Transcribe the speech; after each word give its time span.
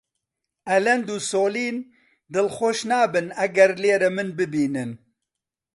ئەلەند 0.69 1.07
و 1.13 1.17
سۆلین 1.31 1.77
دڵخۆش 2.33 2.79
نابن 2.89 3.27
ئەگەر 3.39 3.71
لێرە 3.83 4.09
من 4.15 4.29
ببینن. 4.39 4.91